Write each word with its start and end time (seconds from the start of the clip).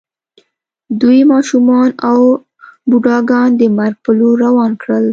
دوی 1.01 1.19
ماشومان 1.31 1.89
او 2.09 2.19
بوډاګان 2.89 3.49
د 3.59 3.61
مرګ 3.77 3.95
په 4.05 4.11
لور 4.19 4.35
روان 4.45 4.71
کړل 4.81 5.05